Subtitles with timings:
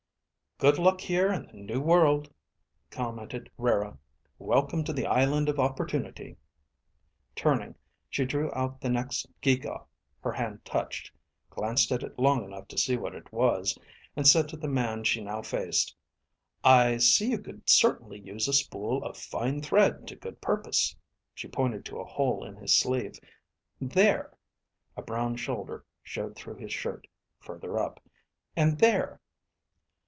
[0.57, 2.31] "Good luck here in the New World,"
[2.91, 3.97] commented Rara.
[4.37, 6.37] "Welcome to the Island of Opportunity."
[7.35, 7.73] Turning,
[8.11, 9.85] she drew out the next gee gaw
[10.19, 11.11] her hand touched,
[11.49, 13.75] glanced at it long enough to see what it was,
[14.15, 15.95] and said to the man she now faced.
[16.63, 20.95] "I see you could certainly use a spool of fine thread to good purpose."
[21.33, 23.15] She pointed to a hole in his sleeve.
[23.79, 24.37] "There."
[24.95, 27.07] A brown shoulder showed through his shirt,
[27.39, 27.99] further up.
[28.55, 29.19] "And there."